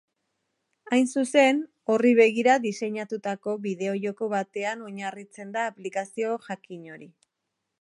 Hain 0.95 1.03
zuzen, 1.17 1.59
horri 1.95 2.13
begira 2.19 2.55
diseinatutako 2.63 3.53
bideo-joko 3.67 4.31
batean 4.33 4.81
oinarritzen 4.89 5.53
da 5.59 5.67
aplikazio 5.75 6.33
jakin 6.49 6.89
hori. 6.97 7.09